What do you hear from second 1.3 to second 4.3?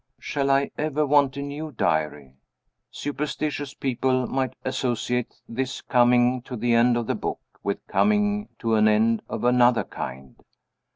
a new diary? Superstitious people